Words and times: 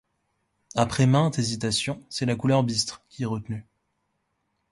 Après 0.75 1.05
maintes 1.05 1.37
hésitations, 1.37 2.01
c’est 2.09 2.25
la 2.25 2.35
couleur 2.35 2.63
bistre 2.63 3.03
qui 3.07 3.21
est 3.21 3.27
retenue. 3.27 3.67